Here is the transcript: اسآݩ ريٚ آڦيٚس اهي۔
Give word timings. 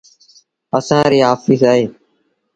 اسآݩ 0.77 1.09
ريٚ 1.11 1.25
آڦيٚس 1.31 1.61
اهي۔ 1.69 1.85